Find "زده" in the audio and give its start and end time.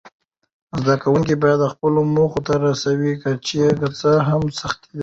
0.81-0.95